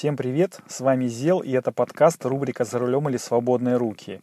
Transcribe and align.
Всем 0.00 0.16
привет, 0.16 0.60
с 0.66 0.80
вами 0.80 1.08
Зел, 1.08 1.40
и 1.40 1.52
это 1.52 1.72
подкаст 1.72 2.24
рубрика 2.24 2.64
«За 2.64 2.78
рулем 2.78 3.10
или 3.10 3.18
свободные 3.18 3.76
руки». 3.76 4.18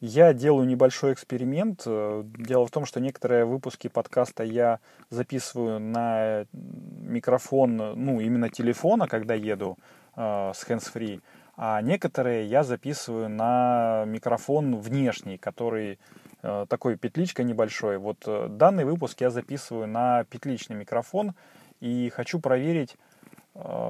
Я 0.00 0.32
делаю 0.32 0.66
небольшой 0.66 1.12
эксперимент. 1.12 1.82
Дело 1.84 2.66
в 2.66 2.70
том, 2.70 2.86
что 2.86 2.98
некоторые 2.98 3.44
выпуски 3.44 3.88
подкаста 3.88 4.42
я 4.42 4.78
записываю 5.10 5.80
на 5.80 6.46
микрофон, 6.54 7.76
ну, 7.76 8.20
именно 8.20 8.48
телефона, 8.48 9.06
когда 9.06 9.34
еду 9.34 9.76
э, 10.16 10.20
с 10.54 10.66
hands-free, 10.66 11.20
а 11.58 11.82
некоторые 11.82 12.46
я 12.46 12.64
записываю 12.64 13.28
на 13.28 14.04
микрофон 14.06 14.76
внешний, 14.76 15.36
который 15.36 15.98
э, 16.42 16.64
такой 16.70 16.96
петличка 16.96 17.42
небольшой. 17.42 17.98
Вот 17.98 18.24
э, 18.26 18.46
данный 18.48 18.86
выпуск 18.86 19.20
я 19.20 19.28
записываю 19.28 19.88
на 19.88 20.24
петличный 20.24 20.76
микрофон 20.76 21.34
и 21.80 22.10
хочу 22.16 22.40
проверить, 22.40 22.94
э, 22.94 23.07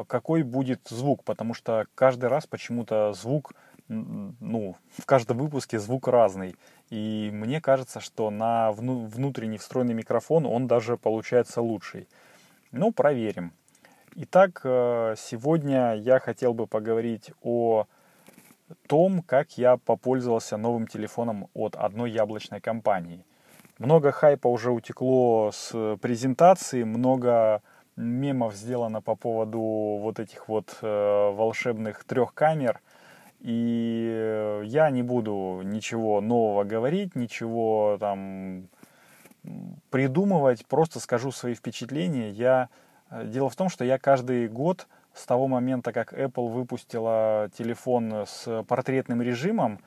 какой 0.07 0.43
будет 0.43 0.80
звук, 0.89 1.25
потому 1.25 1.55
что 1.55 1.87
каждый 1.95 2.26
раз 2.26 2.46
почему-то 2.46 3.13
звук 3.13 3.53
ну, 3.89 4.76
в 4.96 5.07
каждом 5.07 5.39
выпуске 5.39 5.79
звук 5.79 6.09
разный. 6.09 6.57
И 6.90 7.31
мне 7.32 7.61
кажется, 7.61 8.00
что 8.00 8.31
на 8.31 8.71
внутренний 8.73 9.59
встроенный 9.59 9.95
микрофон 9.95 10.46
он 10.46 10.67
даже 10.67 10.96
получается 10.96 11.61
лучший. 11.61 12.09
Ну, 12.71 12.93
проверим. 12.93 13.53
Итак, 14.14 14.61
э, 14.64 15.14
сегодня 15.17 15.95
я 15.95 16.18
хотел 16.18 16.53
бы 16.53 16.67
поговорить 16.67 17.31
о 17.43 17.87
том, 18.87 19.23
как 19.23 19.57
я 19.57 19.76
попользовался 19.76 20.57
новым 20.57 20.87
телефоном 20.87 21.48
от 21.54 21.76
одной 21.76 22.11
яблочной 22.11 22.61
компании. 22.61 23.25
Много 23.79 24.11
хайпа 24.12 24.48
уже 24.48 24.71
утекло 24.71 25.50
с 25.53 25.96
презентации, 26.03 26.82
много 26.82 27.62
мемов 27.98 28.54
сделано 28.54 29.00
по 29.00 29.14
поводу 29.14 29.61
вот 29.61 30.18
этих 30.20 30.48
вот 30.48 30.79
э, 30.82 31.30
волшебных 31.32 32.05
трех 32.05 32.34
камер– 32.34 32.80
и 33.41 34.62
я 34.64 34.91
не 34.91 35.03
буду 35.03 35.61
ничего 35.64 36.20
нового 36.20 36.64
говорить, 36.64 37.14
ничего 37.14 37.97
там 38.00 38.69
придумывать, 39.91 40.67
просто 40.67 41.00
скажу 41.00 41.31
свои 41.31 41.55
впечатления. 41.55 42.31
Я... 42.31 42.69
Э, 43.11 43.25
дело 43.27 43.48
в 43.48 43.56
том, 43.56 43.69
что 43.69 43.84
я 43.84 43.98
каждый 43.98 44.48
год 44.48 44.89
с 45.14 45.25
того 45.25 45.47
момента, 45.47 45.92
как 45.92 46.12
Apple 46.12 46.48
выпустила 46.48 47.48
телефон 47.56 48.25
с 48.27 48.64
портретным 48.64 49.23
режимом, 49.23 49.80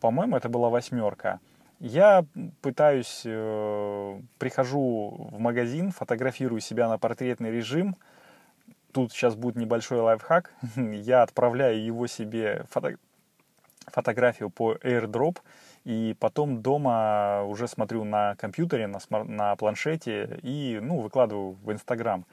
по-моему, 0.00 0.36
это 0.36 0.48
была 0.48 0.68
восьмерка, 0.68 1.40
я 1.78 2.24
пытаюсь, 2.62 3.22
э, 3.24 4.20
прихожу 4.38 5.28
в 5.30 5.38
магазин, 5.38 5.90
фотографирую 5.92 6.60
себя 6.60 6.88
на 6.88 6.98
портретный 6.98 7.50
режим, 7.50 7.96
тут 8.92 9.12
сейчас 9.12 9.34
будет 9.34 9.56
небольшой 9.56 10.00
лайфхак. 10.00 10.52
Я 10.76 11.22
отправляю 11.22 11.84
его 11.84 12.06
себе 12.06 12.64
фото... 12.70 12.96
фотографию 13.88 14.48
по 14.48 14.74
AirDrop, 14.76 15.38
и 15.84 16.16
потом 16.18 16.62
дома 16.62 17.42
уже 17.44 17.68
смотрю 17.68 18.04
на 18.04 18.36
компьютере, 18.36 18.86
на, 18.86 18.98
смар... 18.98 19.24
на 19.24 19.54
планшете 19.56 20.40
и 20.42 20.78
ну, 20.82 21.00
выкладываю 21.00 21.56
в 21.62 21.72
Инстаграм. 21.72 22.24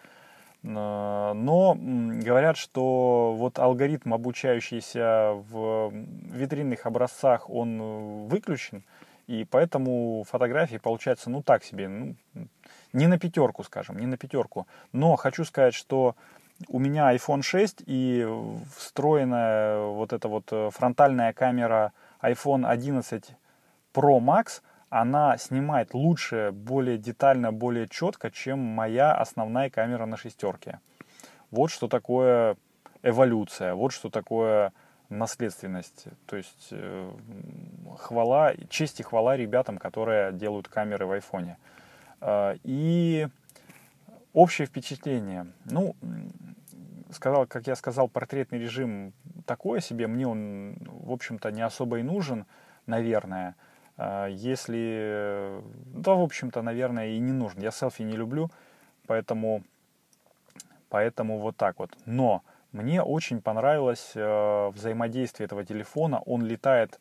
Но 0.64 1.76
говорят, 1.78 2.56
что 2.56 3.36
вот 3.38 3.60
алгоритм, 3.60 4.14
обучающийся 4.14 5.34
в 5.50 5.92
витринных 6.32 6.86
образцах, 6.86 7.50
он 7.50 8.28
выключен, 8.30 8.82
и 9.28 9.46
поэтому 9.46 10.24
фотографии 10.30 10.78
получаются 10.78 11.30
ну 11.30 11.42
так 11.42 11.64
себе, 11.64 11.88
ну, 11.88 12.16
не 12.92 13.08
на 13.08 13.18
пятерку, 13.18 13.64
скажем, 13.64 13.98
не 13.98 14.06
на 14.06 14.18
пятерку. 14.18 14.68
Но 14.92 15.16
хочу 15.16 15.46
сказать, 15.46 15.74
что 15.74 16.16
у 16.68 16.80
меня 16.80 17.14
iPhone 17.16 17.42
6 17.42 17.84
и 17.86 18.28
встроенная 18.76 19.80
вот 19.80 20.14
эта 20.14 20.28
вот 20.28 20.46
э, 20.52 20.70
фронтальная 20.72 21.34
камера 21.34 21.94
iPhone 22.22 22.66
11 22.66 23.36
Pro 23.94 24.20
Max, 24.20 24.62
она 24.90 25.38
снимает 25.38 25.94
лучше, 25.94 26.52
более 26.52 26.98
детально, 26.98 27.52
более 27.52 27.88
четко, 27.88 28.30
чем 28.30 28.60
моя 28.60 29.14
основная 29.14 29.70
камера 29.70 30.06
на 30.06 30.18
шестерке. 30.18 30.80
Вот 31.50 31.72
что 31.72 31.88
такое 31.88 32.58
эволюция, 33.02 33.74
вот 33.74 33.92
что 33.92 34.10
такое 34.10 34.72
наследственность. 35.18 36.06
То 36.26 36.36
есть 36.38 36.68
э, 36.72 37.12
хвала, 37.98 38.54
честь 38.70 39.00
и 39.00 39.04
хвала 39.04 39.38
ребятам, 39.38 39.78
которые 39.78 40.34
делают 40.34 40.68
камеры 40.68 41.06
в 41.06 41.12
айфоне. 41.12 41.58
Э, 42.22 42.56
и 42.64 43.28
общее 44.34 44.68
впечатление. 44.68 45.48
Ну, 45.66 45.96
сказал, 47.14 47.48
как 47.48 47.68
я 47.68 47.76
сказал, 47.76 48.08
портретный 48.08 48.60
режим 48.60 49.14
такое 49.46 49.80
себе, 49.80 50.08
мне 50.08 50.28
он, 50.28 50.76
в 50.86 51.12
общем-то, 51.12 51.52
не 51.52 51.62
особо 51.62 52.00
и 52.00 52.04
нужен, 52.04 52.46
наверное. 52.86 53.56
А, 53.98 54.28
если, 54.28 55.62
да, 55.94 56.14
в 56.14 56.22
общем-то, 56.22 56.62
наверное, 56.62 57.10
и 57.10 57.20
не 57.20 57.32
нужен. 57.32 57.62
Я 57.62 57.72
селфи 57.72 58.02
не 58.02 58.16
люблю, 58.16 58.50
поэтому, 59.08 59.64
поэтому 60.90 61.40
вот 61.40 61.56
так 61.58 61.80
вот. 61.80 61.92
Но 62.06 62.44
мне 62.74 63.02
очень 63.02 63.42
понравилось 63.42 64.12
э, 64.16 64.70
взаимодействие 64.70 65.46
этого 65.46 65.64
телефона. 65.64 66.20
Он 66.26 66.44
летает 66.44 67.00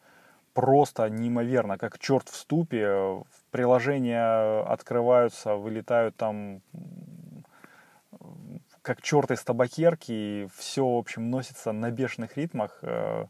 просто 0.55 1.09
неимоверно, 1.09 1.78
как 1.78 1.99
черт 1.99 2.28
в 2.28 2.37
ступе. 2.37 3.22
Приложения 3.50 4.62
открываются, 4.62 5.56
вылетают 5.56 6.15
там 6.16 6.60
как 8.83 9.00
черт 9.00 9.31
из 9.31 9.43
табакерки, 9.44 10.12
и 10.12 10.49
все, 10.56 10.84
в 10.84 10.99
общем, 10.99 11.31
носится 11.31 11.72
на 11.72 11.91
бешеных 11.91 12.37
ритмах. 12.37 12.78
Э, 12.83 13.27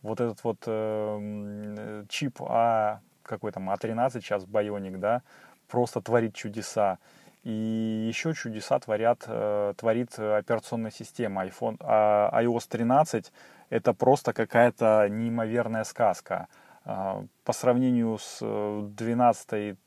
вот 0.00 0.20
этот 0.20 0.42
вот 0.44 0.58
э, 0.66 2.04
чип 2.08 2.40
А, 2.40 3.00
какой 3.22 3.52
там, 3.52 3.70
А13 3.70 4.20
сейчас, 4.20 4.44
Байоник, 4.44 4.98
да, 4.98 5.22
просто 5.68 6.00
творит 6.00 6.34
чудеса. 6.34 6.98
И 7.44 8.06
еще 8.08 8.34
чудеса 8.34 8.78
творят, 8.78 9.24
э, 9.26 9.74
творит 9.76 10.18
операционная 10.18 10.90
система 10.90 11.44
iPhone, 11.44 11.76
а 11.80 12.30
iOS 12.42 12.66
13 12.68 13.32
это 13.70 13.92
просто 13.94 14.32
какая-то 14.32 15.08
неимоверная 15.08 15.84
сказка. 15.84 16.48
По 16.84 17.52
сравнению 17.52 18.18
с 18.18 18.40
12 18.40 19.78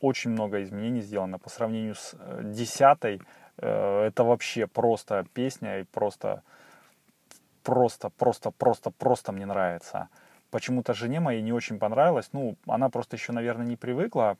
очень 0.00 0.30
много 0.30 0.62
изменений 0.62 1.00
сделано. 1.00 1.38
По 1.38 1.50
сравнению 1.50 1.94
с 1.94 2.14
10 2.42 3.22
Э, 3.58 4.04
это 4.06 4.24
вообще 4.24 4.66
просто 4.66 5.26
песня 5.34 5.80
и 5.80 5.84
просто, 5.84 6.42
просто, 7.62 8.10
просто, 8.10 8.50
просто, 8.50 8.90
просто 8.90 9.32
мне 9.32 9.46
нравится. 9.46 10.08
Почему-то 10.50 10.92
жене 10.94 11.20
моей 11.20 11.42
не 11.42 11.52
очень 11.52 11.78
понравилось. 11.78 12.28
Ну, 12.32 12.56
она 12.66 12.90
просто 12.90 13.16
еще, 13.16 13.32
наверное, 13.32 13.66
не 13.66 13.76
привыкла. 13.76 14.36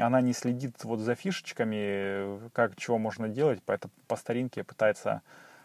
Она 0.00 0.20
не 0.20 0.32
следит 0.32 0.84
вот 0.84 1.00
за 1.00 1.14
фишечками, 1.14 2.48
как 2.50 2.76
чего 2.76 2.98
можно 2.98 3.28
делать, 3.28 3.60
поэтому 3.64 3.92
по 4.06 4.16
старинке 4.16 4.64
пытается 4.64 5.22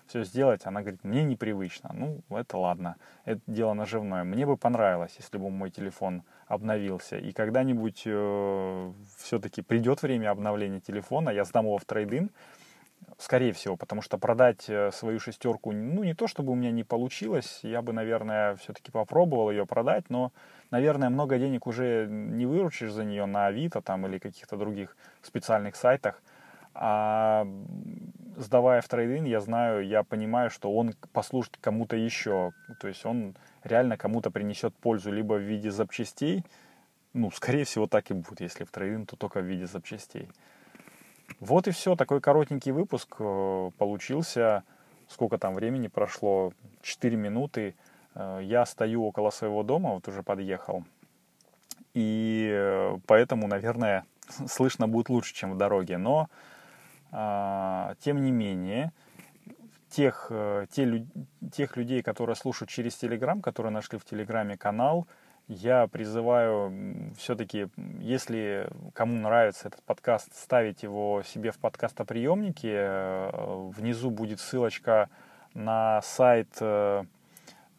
все 0.08 0.24
сделать. 0.24 0.62
Она 0.66 0.82
говорит, 0.82 1.04
мне 1.04 1.24
непривычно. 1.24 1.92
Ну, 1.94 2.22
это 2.30 2.58
ладно, 2.58 2.96
это 3.26 3.42
дело 3.48 3.74
наживное. 3.74 4.24
Мне 4.24 4.46
бы 4.46 4.58
понравилось, 4.58 5.16
если 5.18 5.38
бы 5.38 5.50
мой 5.50 5.70
телефон 5.70 6.24
обновился. 6.48 7.18
И 7.18 7.32
когда-нибудь 7.32 8.04
э, 8.06 8.92
все-таки 9.18 9.62
придет 9.62 10.02
время 10.02 10.32
обновления 10.32 10.80
телефона, 10.80 11.30
я 11.30 11.46
сдам 11.46 11.66
его 11.66 11.78
в 11.78 11.86
трейдинг, 11.86 12.32
скорее 13.18 13.54
всего, 13.54 13.76
потому 13.78 14.02
что 14.02 14.18
продать 14.18 14.66
э, 14.70 14.92
свою 14.92 15.20
шестерку, 15.20 15.72
ну, 15.72 16.04
не 16.04 16.14
то 16.14 16.28
чтобы 16.28 16.52
у 16.52 16.56
меня 16.56 16.72
не 16.72 16.84
получилось, 16.84 17.60
я 17.64 17.82
бы, 17.82 17.94
наверное, 17.94 18.56
все-таки 18.56 18.92
попробовал 18.92 19.52
ее 19.52 19.66
продать, 19.66 20.10
но, 20.10 20.32
наверное, 20.72 21.10
много 21.10 21.38
денег 21.38 21.68
уже 21.68 22.08
не 22.10 22.46
выручишь 22.46 22.92
за 22.92 23.04
нее 23.04 23.26
на 23.26 23.48
Авито 23.48 23.82
там 23.82 24.06
или 24.08 24.18
каких-то 24.20 24.58
других 24.58 24.96
специальных 25.22 25.76
сайтах. 25.76 26.22
А 26.76 27.48
сдавая 28.38 28.82
в 28.82 28.88
трейдинг, 28.88 29.28
я 29.28 29.40
знаю, 29.40 29.86
я 29.86 30.04
понимаю, 30.04 30.50
что 30.50 30.74
он 30.74 30.96
послужит 31.12 31.58
кому-то 31.62 31.96
еще. 31.96 32.52
То 32.80 32.88
есть 32.88 33.06
он 33.06 33.36
реально 33.64 33.98
кому-то 33.98 34.32
принесет 34.32 34.74
пользу 34.76 35.12
либо 35.12 35.36
в 35.36 35.42
виде 35.42 35.70
запчастей, 35.72 36.44
ну, 37.14 37.30
скорее 37.30 37.64
всего, 37.64 37.88
так 37.88 38.10
и 38.10 38.16
будет. 38.16 38.42
Если 38.42 38.64
в 38.64 38.72
трейдинг, 38.72 39.10
то 39.10 39.16
только 39.16 39.40
в 39.40 39.46
виде 39.46 39.68
запчастей. 39.68 40.28
Вот 41.44 41.68
и 41.68 41.72
все. 41.72 41.98
Такой 41.98 42.22
коротенький 42.22 42.72
выпуск 42.72 43.18
э, 43.20 43.72
получился. 43.78 44.64
Сколько 45.10 45.38
там 45.38 45.56
времени 45.56 45.88
прошло? 45.90 46.54
4 46.82 47.18
минуты. 47.18 47.76
Э, 48.16 48.40
я 48.42 48.66
стою 48.66 49.04
около 49.04 49.30
своего 49.30 49.62
дома, 49.62 49.90
вот 49.90 50.08
уже 50.08 50.24
подъехал. 50.24 50.86
И 51.94 52.50
э, 52.50 52.98
поэтому, 53.08 53.48
наверное, 53.48 54.06
слышно 54.48 54.88
будет 54.88 55.10
лучше, 55.10 55.34
чем 55.34 55.52
в 55.52 55.58
дороге. 55.58 55.98
Но 55.98 56.30
а, 57.12 57.96
тем 58.00 58.24
не 58.24 58.32
менее, 58.32 58.94
тех, 59.90 60.32
те, 60.72 61.06
тех 61.52 61.78
людей, 61.78 62.02
которые 62.02 62.38
слушают 62.38 62.70
через 62.70 62.96
Телеграм, 62.96 63.42
которые 63.42 63.74
нашли 63.74 64.00
в 64.00 64.06
Телеграме 64.06 64.58
канал, 64.58 65.08
я 65.48 65.88
призываю 65.88 66.72
все-таки, 67.18 67.68
если 68.00 68.70
кому 68.94 69.18
нравится 69.18 69.68
этот 69.68 69.84
подкаст, 69.84 70.34
ставить 70.36 70.84
его 70.84 71.22
себе 71.26 71.52
в 71.52 71.58
подкастоприемнике. 71.58 72.72
Э, 72.74 73.70
внизу 73.76 74.10
будет 74.10 74.40
ссылочка 74.40 75.10
на 75.54 76.02
сайт, 76.02 76.48
э, 76.62 77.04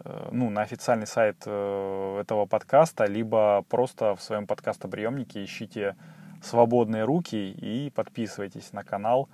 э, 0.01 0.29
ну, 0.31 0.51
на 0.51 0.61
официальный 0.61 1.07
сайт 1.07 1.47
этого 1.47 2.47
подкаста, 2.47 3.07
либо 3.07 3.65
просто 3.69 4.15
в 4.15 4.21
своем 4.21 4.47
подкастоприемнике 4.47 5.43
ищите 5.43 5.97
«Свободные 6.43 7.05
руки» 7.05 7.51
и 7.51 7.91
подписывайтесь 7.91 8.73
на 8.73 8.85
канал. 8.85 9.29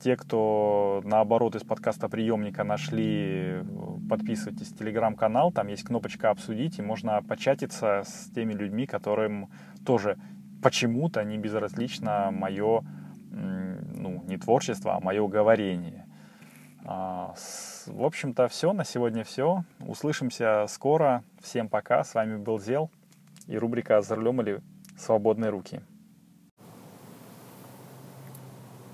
Те, 0.00 0.16
кто 0.16 1.02
наоборот 1.04 1.56
из 1.56 1.62
подкаста 1.62 2.08
приемника 2.08 2.64
нашли, 2.64 3.62
подписывайтесь 4.08 4.68
в 4.68 4.78
телеграм-канал, 4.78 5.52
там 5.52 5.68
есть 5.68 5.84
кнопочка 5.84 6.30
«Обсудить», 6.30 6.78
и 6.78 6.82
можно 6.82 7.22
початиться 7.22 8.02
с 8.06 8.30
теми 8.34 8.52
людьми, 8.52 8.86
которым 8.86 9.48
тоже 9.84 10.18
почему-то 10.62 11.22
не 11.24 11.38
безразлично 11.38 12.30
мое, 12.32 12.82
ну, 13.30 14.22
не 14.26 14.36
творчество, 14.36 14.96
а 14.96 15.00
мое 15.00 15.26
говорение. 15.28 16.06
А, 16.88 17.34
в 17.86 18.04
общем-то, 18.04 18.46
все. 18.48 18.72
На 18.72 18.84
сегодня 18.84 19.24
все. 19.24 19.64
Услышимся 19.80 20.66
скоро. 20.68 21.24
Всем 21.42 21.68
пока. 21.68 22.04
С 22.04 22.14
вами 22.14 22.36
был 22.36 22.60
Зел 22.60 22.90
и 23.48 23.58
рубрика 23.58 24.00
«За 24.02 24.14
рулем 24.14 24.40
или 24.40 24.60
свободные 24.96 25.50
руки». 25.50 25.80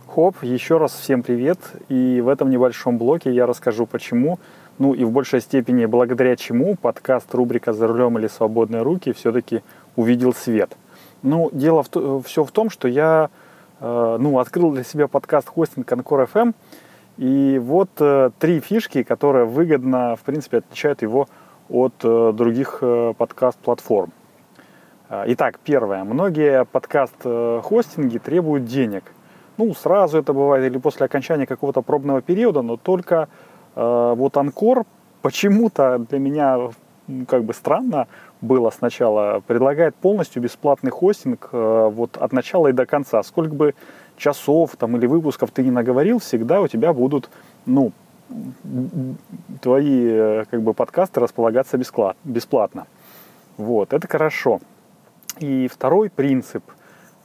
Хоп, 0.06 0.42
еще 0.42 0.78
раз 0.78 0.92
всем 0.92 1.22
привет. 1.22 1.58
И 1.88 2.20
в 2.22 2.28
этом 2.28 2.48
небольшом 2.50 2.96
блоке 2.98 3.32
я 3.32 3.46
расскажу, 3.46 3.86
почему, 3.86 4.38
ну 4.78 4.94
и 4.94 5.04
в 5.04 5.10
большей 5.10 5.40
степени 5.40 5.86
благодаря 5.86 6.36
чему 6.36 6.76
подкаст 6.76 7.34
рубрика 7.34 7.72
«За 7.72 7.86
рулем 7.86 8.18
или 8.18 8.26
свободные 8.26 8.82
руки» 8.82 9.12
все-таки 9.12 9.62
увидел 9.96 10.32
свет. 10.32 10.76
Ну, 11.22 11.50
дело 11.52 11.82
в, 11.82 12.22
все 12.22 12.44
в 12.44 12.50
том, 12.50 12.70
что 12.70 12.88
я 12.88 13.30
э, 13.80 14.16
ну, 14.18 14.38
открыл 14.38 14.72
для 14.72 14.82
себя 14.84 15.08
подкаст 15.08 15.48
хостинг 15.48 15.90
Анкор 15.92 16.22
FM, 16.22 16.54
и 17.18 17.60
вот 17.62 17.90
э, 18.00 18.30
три 18.38 18.60
фишки, 18.60 19.02
которые 19.02 19.44
выгодно, 19.44 20.16
в 20.16 20.20
принципе, 20.20 20.58
отличают 20.58 21.02
его 21.02 21.28
от 21.68 21.94
э, 22.02 22.32
других 22.34 22.78
э, 22.80 23.14
подкаст-платформ. 23.16 24.12
Э, 25.08 25.24
итак, 25.28 25.58
первое. 25.62 26.02
Многие 26.04 26.64
подкаст-хостинги 26.64 28.18
требуют 28.18 28.64
денег. 28.64 29.04
Ну, 29.58 29.74
сразу 29.74 30.18
это 30.18 30.32
бывает 30.32 30.64
или 30.64 30.78
после 30.78 31.06
окончания 31.06 31.46
какого-то 31.46 31.82
пробного 31.82 32.22
периода, 32.22 32.62
но 32.62 32.76
только 32.76 33.28
э, 33.28 33.51
вот 33.74 34.36
Анкор 34.36 34.84
почему-то 35.22 35.98
для 35.98 36.18
меня 36.18 36.70
как 37.28 37.44
бы 37.44 37.54
странно 37.54 38.06
было 38.40 38.70
сначала, 38.70 39.40
предлагает 39.46 39.94
полностью 39.94 40.42
бесплатный 40.42 40.90
хостинг 40.90 41.48
э, 41.52 41.90
вот 41.92 42.16
от 42.16 42.32
начала 42.32 42.68
и 42.68 42.72
до 42.72 42.86
конца. 42.86 43.22
Сколько 43.22 43.54
бы 43.54 43.74
часов 44.16 44.76
там 44.76 44.96
или 44.96 45.06
выпусков 45.06 45.50
ты 45.50 45.62
не 45.62 45.70
наговорил, 45.70 46.18
всегда 46.18 46.60
у 46.60 46.68
тебя 46.68 46.92
будут, 46.92 47.30
ну, 47.66 47.92
твои 49.60 50.06
э, 50.08 50.44
как 50.50 50.62
бы 50.62 50.74
подкасты 50.74 51.20
располагаться 51.20 51.78
бесплатно. 52.24 52.86
Вот, 53.56 53.92
это 53.92 54.08
хорошо. 54.08 54.60
И 55.38 55.68
второй 55.68 56.10
принцип, 56.10 56.64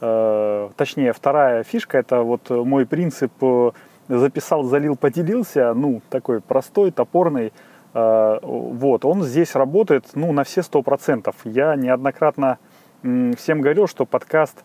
э, 0.01 0.69
точнее, 0.75 1.13
вторая 1.13 1.63
фишка, 1.63 1.97
это 1.97 2.21
вот 2.21 2.49
мой 2.49 2.85
принцип 2.85 3.31
э, 3.41 3.71
записал, 4.07 4.63
залил, 4.63 4.95
поделился, 4.95 5.73
ну, 5.73 6.01
такой 6.09 6.41
простой, 6.41 6.91
топорный, 6.91 7.51
Э, 7.97 8.37
вот, 8.43 9.05
он 9.05 9.23
здесь 9.23 9.55
работает 9.55 10.05
ну, 10.13 10.31
на 10.31 10.43
все 10.43 10.61
сто 10.61 10.83
процентов. 10.83 11.35
Я 11.43 11.75
неоднократно 11.75 12.59
всем 13.01 13.61
говорил, 13.61 13.87
что 13.87 14.05
подкаст 14.05 14.63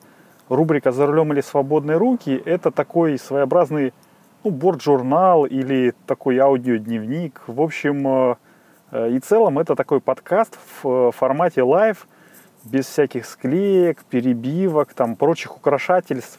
рубрика 0.50 0.92
«За 0.92 1.06
рулем 1.06 1.32
или 1.32 1.40
свободные 1.40 1.96
руки»— 1.96 2.42
это 2.44 2.70
такой 2.70 3.18
своеобразный 3.18 3.94
ну, 4.44 4.50
борт-журнал 4.50 5.46
или 5.46 5.94
такой 6.06 6.38
аудиодневник. 6.38 7.40
В 7.46 7.62
общем 7.62 8.06
э, 8.06 8.34
э, 8.90 9.10
и 9.12 9.20
целом 9.20 9.58
это 9.58 9.76
такой 9.76 10.02
подкаст 10.02 10.58
в 10.82 11.12
формате 11.12 11.62
live, 11.62 12.06
без 12.64 12.86
всяких 12.86 13.24
склеек, 13.24 14.04
перебивок, 14.04 14.92
там, 14.92 15.16
прочих 15.16 15.56
украшательств. 15.56 16.38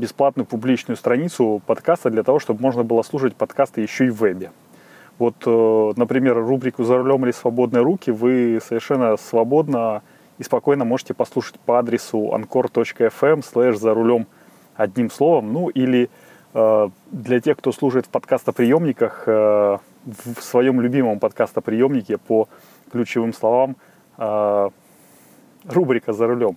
бесплатную 0.00 0.46
публичную 0.46 0.96
страницу 0.96 1.62
подкаста 1.66 2.10
для 2.10 2.22
того, 2.22 2.40
чтобы 2.40 2.62
можно 2.62 2.82
было 2.82 3.02
слушать 3.02 3.36
подкасты 3.36 3.82
еще 3.82 4.06
и 4.06 4.10
в 4.10 4.16
вебе. 4.16 4.50
Вот, 5.18 5.34
э, 5.44 5.92
например, 5.96 6.34
рубрику 6.38 6.82
«За 6.82 6.96
рулем 6.96 7.24
или 7.24 7.32
свободные 7.32 7.82
руки» 7.82 8.10
вы 8.10 8.58
совершенно 8.66 9.18
свободно 9.18 10.02
и 10.38 10.42
спокойно 10.42 10.86
можете 10.86 11.12
послушать 11.12 11.60
по 11.60 11.78
адресу 11.78 12.32
anchor.fm 12.34 13.44
слэш 13.44 13.76
«За 13.76 13.92
рулем» 13.92 14.26
одним 14.74 15.10
словом. 15.10 15.52
Ну 15.52 15.68
или 15.68 16.08
э, 16.54 16.88
для 17.10 17.40
тех, 17.40 17.58
кто 17.58 17.70
служит 17.70 18.06
в 18.06 18.08
подкастоприемниках, 18.08 19.24
э, 19.26 19.78
в 20.06 20.40
своем 20.40 20.80
любимом 20.80 21.18
подкастоприемнике 21.18 22.16
по 22.16 22.48
ключевым 22.90 23.34
словам 23.34 23.76
рубрика 25.68 26.12
«За 26.14 26.26
рулем». 26.26 26.56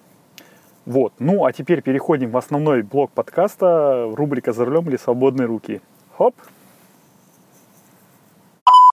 Вот. 0.91 1.13
Ну, 1.19 1.45
а 1.45 1.53
теперь 1.53 1.81
переходим 1.81 2.31
в 2.31 2.37
основной 2.37 2.81
блок 2.81 3.11
подкаста, 3.11 4.11
рубрика 4.13 4.51
«За 4.51 4.65
рулем 4.65 4.89
или 4.89 4.97
свободные 4.97 5.45
руки». 5.45 5.79
Хоп! 6.17 6.35